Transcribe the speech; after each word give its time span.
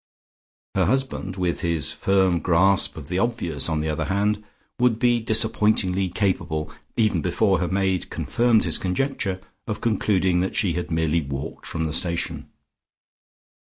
Her 0.73 0.85
husband 0.85 1.35
with 1.35 1.59
his 1.59 1.91
firm 1.91 2.39
grasp 2.39 2.97
of 2.97 3.07
the 3.07 3.19
obvious, 3.19 3.69
on 3.69 3.81
the 3.81 3.89
other 3.89 4.05
hand, 4.05 4.43
would 4.79 4.97
be 4.97 5.19
disappointingly 5.19 6.09
capable 6.09 6.73
even 6.97 7.21
before 7.21 7.59
her 7.59 7.67
maid 7.67 8.09
confirmed 8.09 8.63
his 8.63 8.79
conjecture, 8.79 9.39
of 9.67 9.79
concluding 9.79 10.39
that 10.39 10.55
she 10.55 10.73
had 10.73 10.89
merely 10.89 11.21
walked 11.21 11.67
from 11.67 11.83
the 11.83 11.93
station. 11.93 12.49